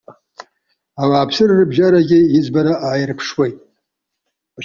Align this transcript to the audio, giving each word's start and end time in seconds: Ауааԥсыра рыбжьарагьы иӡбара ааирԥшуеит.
Ауааԥсыра 1.01 1.55
рыбжьарагьы 1.59 2.19
иӡбара 2.37 2.73
ааирԥшуеит. 2.87 3.57